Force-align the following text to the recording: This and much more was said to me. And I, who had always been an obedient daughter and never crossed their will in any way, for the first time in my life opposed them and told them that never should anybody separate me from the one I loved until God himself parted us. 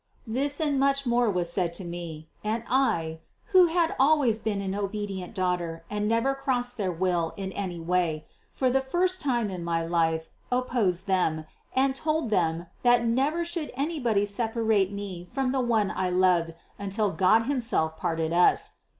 This 0.25 0.59
and 0.59 0.79
much 0.79 1.05
more 1.05 1.29
was 1.29 1.51
said 1.53 1.75
to 1.75 1.83
me. 1.83 2.27
And 2.43 2.63
I, 2.67 3.19
who 3.53 3.67
had 3.67 3.95
always 3.99 4.39
been 4.39 4.59
an 4.59 4.73
obedient 4.73 5.35
daughter 5.35 5.83
and 5.91 6.07
never 6.07 6.33
crossed 6.33 6.75
their 6.75 6.91
will 6.91 7.35
in 7.37 7.51
any 7.51 7.79
way, 7.79 8.25
for 8.49 8.71
the 8.71 8.81
first 8.81 9.21
time 9.21 9.51
in 9.51 9.63
my 9.63 9.85
life 9.85 10.27
opposed 10.51 11.05
them 11.05 11.45
and 11.75 11.95
told 11.95 12.31
them 12.31 12.65
that 12.81 13.05
never 13.05 13.45
should 13.45 13.69
anybody 13.75 14.25
separate 14.25 14.91
me 14.91 15.23
from 15.23 15.51
the 15.51 15.61
one 15.61 15.91
I 15.95 16.09
loved 16.09 16.55
until 16.79 17.11
God 17.11 17.41
himself 17.43 17.95
parted 17.95 18.33
us. 18.33 18.77